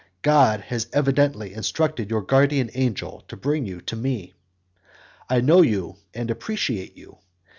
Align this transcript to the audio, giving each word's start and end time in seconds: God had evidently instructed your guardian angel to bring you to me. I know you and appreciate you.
God 0.23 0.61
had 0.61 0.87
evidently 0.93 1.53
instructed 1.53 2.09
your 2.09 2.23
guardian 2.23 2.71
angel 2.73 3.23
to 3.27 3.37
bring 3.37 3.67
you 3.67 3.79
to 3.81 3.95
me. 3.95 4.33
I 5.29 5.41
know 5.41 5.61
you 5.61 5.97
and 6.11 6.31
appreciate 6.31 6.97
you. 6.97 7.19